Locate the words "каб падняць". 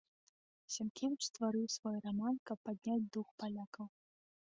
2.51-3.01